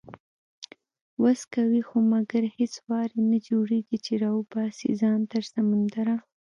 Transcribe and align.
وس 1.21 1.41
کوي 1.53 1.81
خو 1.87 1.97
مګر 2.13 2.43
هیڅ 2.57 2.73
وار 2.87 3.09
یې 3.17 3.23
نه 3.31 3.37
جوړیږي، 3.47 3.97
چې 4.05 4.13
راوباسي 4.23 4.89
ځان 5.01 5.19
تر 5.31 5.43
سمندره 5.53 6.15